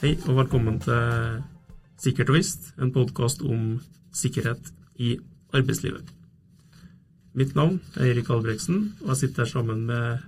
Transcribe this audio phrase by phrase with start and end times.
[0.00, 1.40] Hei og velkommen til
[2.00, 3.74] Sikkert og visst, en podkast om
[4.16, 5.18] sikkerhet i
[5.52, 6.06] arbeidslivet.
[7.36, 10.22] Mitt navn er Erik Albregsen, og jeg sitter her sammen med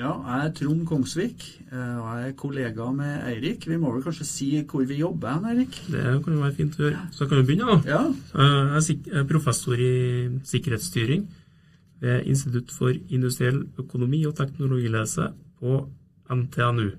[0.00, 3.66] Ja, jeg er Trond Kongsvik, eh, og jeg er kollega med Eirik.
[3.68, 5.76] Vi må vel kanskje si hvor vi jobber hen, Eirik?
[5.92, 7.02] Det kan jo være fint å gjøre.
[7.12, 7.78] Så jeg kan jo begynne, da.
[7.90, 11.28] Ja, Eh, Jeg er er professor i sikkerhetsstyring
[12.00, 15.88] ved Institutt for industriell økonomi og teknologiledelse på
[16.30, 16.90] NTNU.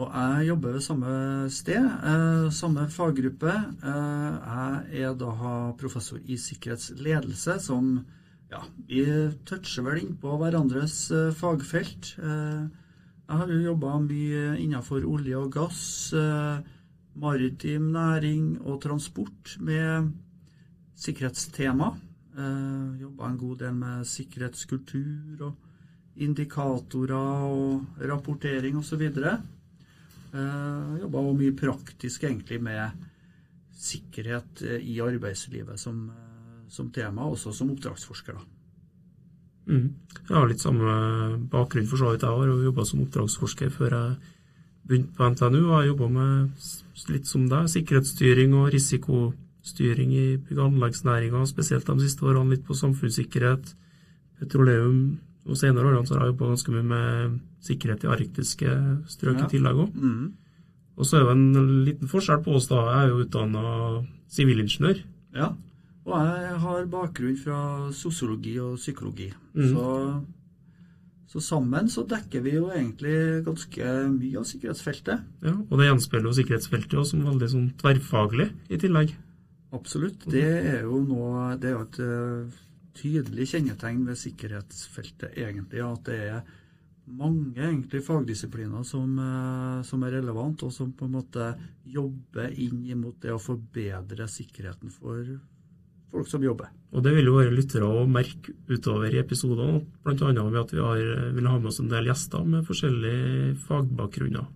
[0.00, 1.12] Og jeg jobber ved samme
[1.52, 3.52] sted, eh, samme faggruppe.
[3.84, 4.32] Eh,
[4.90, 5.32] jeg er da
[5.78, 7.92] professor i sikkerhetsledelse, som
[8.50, 9.04] ja, vi
[9.46, 12.14] toucher vel innpå hverandres eh, fagfelt.
[12.18, 16.10] Jeg har jo jobba mye innenfor olje og gass,
[17.14, 20.10] maritim næring og transport med
[20.98, 21.92] sikkerhetstema.
[22.38, 29.08] Eh, jobba en god del med sikkerhetskultur og indikatorer og rapportering osv.
[30.30, 33.06] Eh, jobba mye praktisk egentlig med
[33.74, 38.32] sikkerhet eh, i arbeidslivet som, eh, som tema, også som oppdragsforsker.
[38.38, 38.40] da.
[39.70, 39.94] Mm.
[40.28, 40.92] Jeg har litt samme
[41.50, 42.22] bakgrunn for så vidt.
[42.22, 44.16] Jeg har og jobba som oppdragsforsker før jeg
[44.86, 45.70] begynte på NTNU.
[45.70, 46.50] og Jeg jobba med
[47.08, 52.66] litt som deg, sikkerhetsstyring og risikostyring i bygg- og anleggsnæringa, spesielt de siste årene litt
[52.66, 53.74] på samfunnssikkerhet,
[54.38, 55.18] petroleum.
[55.48, 58.74] Og senere årene så har jeg jobba ganske mye med sikkerhet i arktiske
[59.08, 59.46] strøk Ja.
[59.46, 59.94] i tillegg òg.
[59.94, 60.32] Mm.
[61.00, 62.76] Og så er det en liten forskjell på oss, da.
[62.90, 63.62] Jeg er jo utdanna
[64.28, 65.00] sivilingeniør.
[65.34, 65.48] Ja.
[66.04, 67.58] Og jeg har bakgrunn fra
[67.92, 69.30] sosiologi og psykologi.
[69.54, 69.72] Mm.
[69.72, 69.86] Så,
[71.30, 75.24] så sammen så dekker vi jo egentlig ganske mye av sikkerhetsfeltet.
[75.46, 79.14] Ja, og det gjenspeiler jo sikkerhetsfeltet også som veldig sånn tverrfaglig i tillegg.
[79.72, 80.24] Absolutt.
[80.28, 82.58] Det er jo noe Det er jo et eh,
[82.96, 85.84] tydelig kjennetegn ved sikkerhetsfeltet, egentlig.
[85.84, 86.42] At det er
[87.10, 92.84] mange egentlig fagdisipliner som, eh, som er relevant, og som på en måte jobber inn
[92.86, 95.24] imot det å forbedre sikkerheten for
[96.10, 96.70] folk som jobber.
[96.90, 100.32] Og det vil jo våre lyttere å merke utover i episodene, bl.a.
[100.32, 101.02] ved at vi har,
[101.36, 104.48] vil ha med oss en del gjester med forskjellige fagbakgrunner.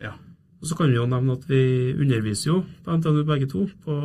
[0.00, 0.14] Ja.
[0.56, 3.96] Og så kan vi jo nevne at vi underviser jo på NTNU begge to på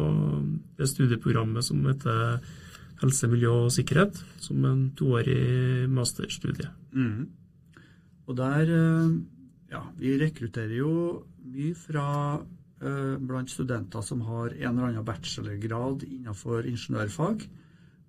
[0.78, 2.42] det studieprogrammet som heter
[3.02, 6.70] Helse, miljø og sikkerhet, som en toårig masterstudie.
[6.94, 7.30] Mm.
[8.28, 9.14] Og der eh,
[9.72, 10.94] Ja, vi rekrutterer jo
[11.48, 12.08] mye fra
[12.84, 17.46] eh, blant studenter som har en eller annen bachelorgrad innenfor ingeniørfag,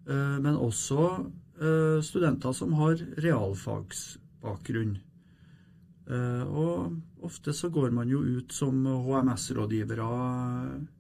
[0.09, 1.07] eh, men også
[1.63, 4.97] eh, studenter som har realfagsbakgrunn.
[6.11, 10.09] Eh, og ofte så går man jo ut som HMS-rådgivere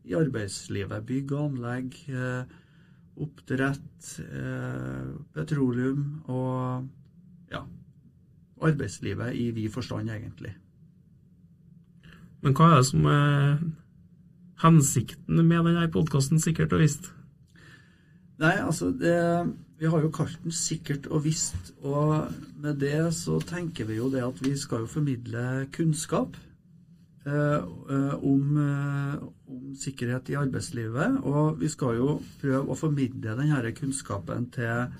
[0.06, 1.06] i arbeidslivet.
[1.08, 2.44] Bygg og anlegg, eh,
[3.20, 6.86] oppdrett, eh, petroleum og
[7.52, 7.62] ja,
[8.62, 10.54] arbeidslivet i vid forstand, egentlig.
[12.42, 13.58] Men hva er det som er
[14.62, 17.12] hensikten med denne podkasten, sikkert og visst?
[18.42, 22.30] Nei, altså det, Vi har jo kalt den sikkert og visst, og
[22.62, 26.36] med det så tenker vi jo det at vi skal jo formidle kunnskap
[27.26, 31.20] om, eh, om sikkerhet i arbeidslivet.
[31.22, 34.90] Og vi skal jo prøve å formidle denne kunnskapen til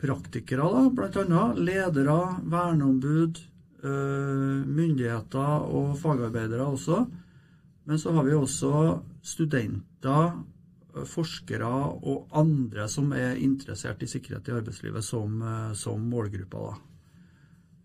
[0.00, 1.42] praktikere, da, bl.a.
[1.56, 2.18] ledere,
[2.48, 3.40] verneombud,
[3.84, 7.02] eh, myndigheter og fagarbeidere også.
[7.84, 10.40] Men så har vi også studenter,
[10.90, 11.68] forskere
[12.02, 16.80] og andre som er interessert i sikkerhet i arbeidslivet som, eh, som målgrupper.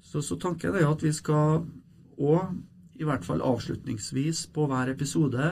[0.01, 1.65] Så, så tanken er at vi skal
[2.17, 2.55] òg,
[2.99, 5.49] i hvert fall avslutningsvis på hver episode,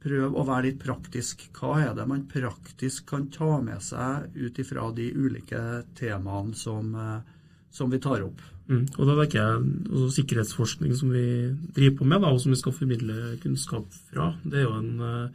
[0.00, 1.42] prøv å være litt praktisk.
[1.56, 5.60] Hva er det man praktisk kan ta med seg ut ifra de ulike
[5.98, 7.20] temaene som, eh,
[7.70, 8.40] som vi tar opp?
[8.70, 8.86] Mm.
[8.98, 9.56] Og da tenker jeg
[9.90, 14.34] også sikkerhetsforskning som vi driver på med, da, og som vi skal formidle kunnskap fra.
[14.44, 15.28] Det er jo en, eh,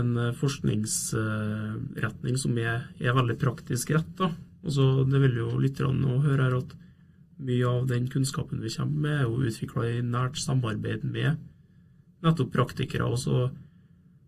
[0.00, 4.16] en forskningsretning som er, er veldig praktisk rett.
[4.16, 4.30] Da.
[4.64, 6.74] Altså, det vil jo lytterne høre her at
[7.46, 11.40] mye av den kunnskapen vi kommer med, er jo utvikla i nært samarbeid med
[12.22, 13.08] nettopp praktikere.
[13.08, 13.48] Og så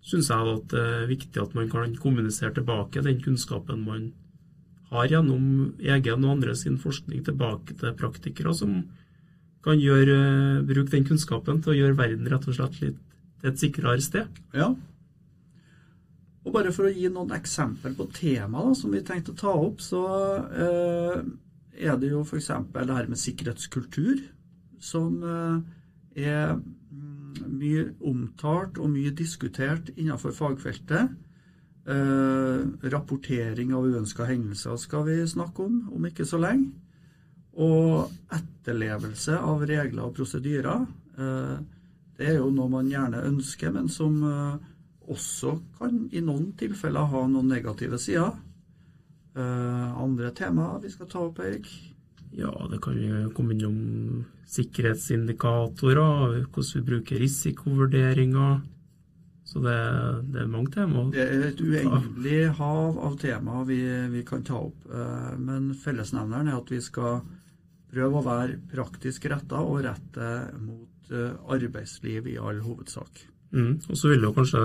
[0.04, 4.10] syns jeg at det er viktig at man kan kommunisere tilbake den kunnskapen man
[4.92, 5.46] har gjennom
[5.80, 8.82] egen og andres forskning tilbake til praktikere som
[9.64, 12.98] kan gjøre, bruke den kunnskapen til å gjøre verden rett og slett litt
[13.40, 14.42] til et sikrere sted.
[14.52, 14.74] Ja.
[16.44, 19.54] Og bare for å gi noen eksempler på tema da, som vi tenkte å ta
[19.56, 20.02] opp, så
[20.52, 21.22] eh,
[21.74, 22.50] er det jo f.eks.
[22.72, 24.22] det her med sikkerhetskultur,
[24.80, 26.56] som eh, er
[27.44, 31.14] mye omtalt og mye diskutert innenfor fagfeltet.
[31.84, 36.72] Eh, rapportering av uønska hendelser skal vi snakke om om ikke så lenge.
[37.54, 41.58] Og etterlevelse av regler og prosedyrer Eh,
[42.18, 44.20] det er jo noe man gjerne ønsker, men som
[45.10, 48.36] også kan i noen tilfeller ha noen negative sider.
[50.04, 51.68] Andre temaer vi skal ta opp, Erik?
[52.34, 58.62] Ja, det kan jo komme innom sikkerhetsindikatorer, hvordan vi bruker risikovurderinger.
[59.44, 59.76] Så det,
[60.32, 61.10] det er mange temaer.
[61.12, 63.78] Det er et uendelig hav av temaer vi,
[64.14, 64.86] vi kan ta opp.
[64.88, 67.20] Eh, Men fellesnevneren er at vi skal
[67.92, 73.26] prøve å være praktisk retta og rette mot eh, arbeidsliv i all hovedsak.
[73.54, 73.76] Mm.
[73.86, 74.64] Og så vil jo kanskje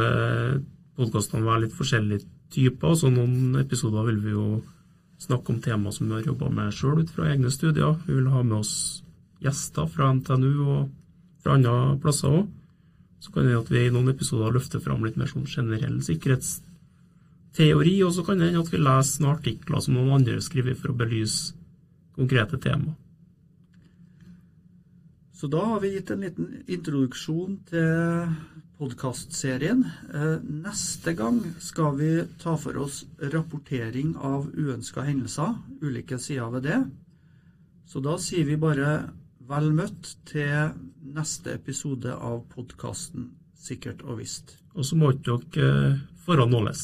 [0.97, 2.25] podkastene være litt forskjellige
[2.55, 2.95] typer.
[2.97, 4.47] Så noen episoder vil vi jo
[5.19, 7.97] snakke om temaer som vi har jobba med sjøl ut fra egne studier.
[8.07, 9.03] Vi vil ha med oss
[9.43, 10.89] gjester fra NTNU og
[11.43, 12.47] fra andre plasser òg.
[13.19, 15.97] Så kan det hende at vi i noen episoder løfter fram litt mer sånn generell
[16.05, 20.75] sikkerhetsteori, og så kan det hende at vi leser noen artikler som noen andre skriver
[20.79, 21.51] for å belyse
[22.15, 22.95] konkrete temaer.
[25.35, 28.31] Så da har vi gitt en liten introduksjon til
[28.79, 29.83] podkastserien.
[30.13, 32.11] Eh, Neste gang skal vi
[32.41, 36.79] ta for oss rapportering av uønska hendelser, ulike sider ved det.
[37.89, 39.09] Så da sier vi bare
[39.49, 40.71] vel møtt til
[41.01, 44.53] neste episode av podkasten Sikkert og visst.
[44.71, 46.83] Og så må ikke dere eh, forhånd nåles.